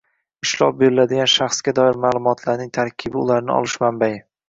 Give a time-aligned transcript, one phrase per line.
[0.45, 4.15] ishlov beriladigan shaxsga doir ma’lumotlarning tarkibi, ularni olish manbai